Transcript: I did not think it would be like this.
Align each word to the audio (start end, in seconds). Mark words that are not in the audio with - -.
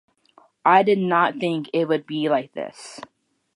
I 0.65 0.81
did 0.81 0.97
not 0.97 1.37
think 1.37 1.69
it 1.73 1.85
would 1.87 2.07
be 2.07 2.27
like 2.27 2.53
this. 2.53 3.01